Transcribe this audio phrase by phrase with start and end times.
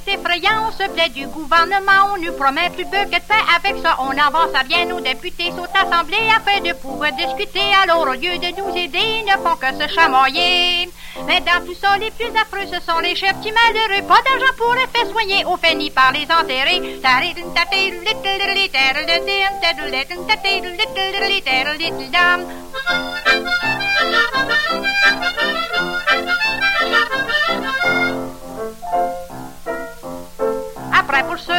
[0.00, 3.44] travaillant, on se plaît du gouvernement, on nous promet plus peu que de paix.
[3.56, 7.62] Avec ça, on avance à bien, nos députés sont assemblés afin de pouvoir discuter.
[7.82, 10.88] Alors, au lieu de nous aider, ils ne font que se chamoyer.
[11.26, 14.06] Mais dans tout ça, les plus affreux, ce sont les chefs qui malheureux.
[14.08, 16.80] Pas d'argent pour les faire soigner, au fait ni par les enterrer.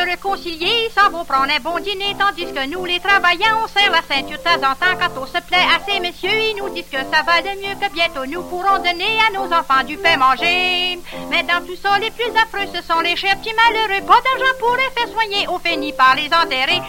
[0.05, 4.02] Réconcilier, ça vaut prendre un bon dîner, tandis que nous, les travailleurs, on serre la
[4.02, 6.30] ceinture de temps en temps quand on se plaît à ces messieurs.
[6.30, 9.52] Ils nous disent que ça va de mieux, que bientôt nous pourrons donner à nos
[9.54, 11.00] enfants du pain manger.
[11.30, 14.05] Mais dans tout ça, les plus affreux, ce sont les chefs qui malheureux.
[14.05, 16.81] Pas d'argent pour les faire soigner, au fait ni par les enterrer.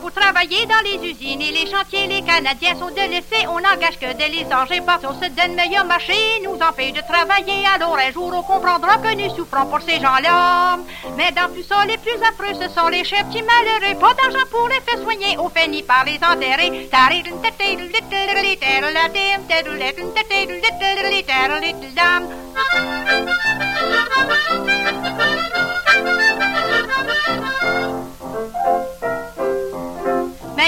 [0.00, 3.46] Pour travailler dans les usines et les chantiers, les Canadiens sont délaissés.
[3.48, 7.02] On n'engage que de les engins parce qu'on se donne meilleur marché, nous empêche de
[7.02, 7.66] travailler.
[7.74, 10.78] Alors un jour on comprendra que nous souffrons pour ces gens-là.
[11.18, 13.98] Mais dans tout ça, les plus affreux, ce sont les chefs qui malheureux.
[14.00, 16.88] Pas d'argent pour les faire soigner, au fait par les enterrer.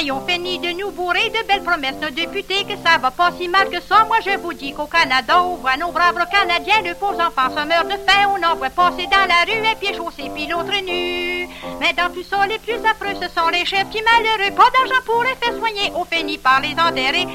[0.02, 3.32] Mais on finit de nous bourrer de belles promesses, nos députés, que ça va pas
[3.38, 4.04] si mal que ça.
[4.06, 7.66] Moi, je vous dis qu'au Canada, on voit nos braves Canadiens, de pauvres enfants se
[7.66, 8.30] meurent de faim.
[8.34, 11.48] On en voit passer dans la rue un pied chaussé puis l'autre nu.
[11.80, 14.54] Mais dans tout ça, les plus affreux, ce sont les chefs qui malheureux.
[14.56, 17.26] Pas d'argent pour les faire soigner, on finit par les enterrer.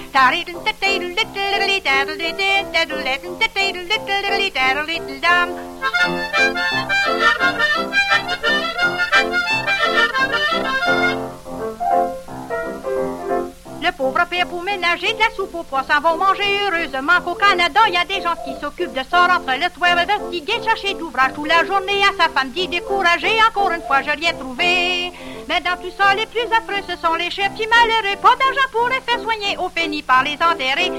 [13.86, 17.36] Le pauvre père pour ménager de la soupe aux pois s'en va manger heureusement qu'au
[17.36, 20.64] Canada, il y a des gens qui s'occupent de ça entre le toit fatigué de
[20.64, 24.34] chercher d'ouvrage toute la journée à sa femme dit découragé, encore une fois je rien
[24.34, 25.12] trouvé.
[25.48, 28.70] Mais dans tout ça, les plus affreux, ce sont les chefs qui malheureux, pas d'argent
[28.72, 30.92] pour les faire soigner, au fait ni par les enterrer.